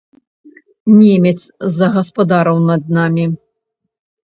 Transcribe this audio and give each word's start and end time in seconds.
Немец 1.01 1.41
загаспадарыў 1.77 2.65
над 2.73 2.81
намі. 2.99 3.25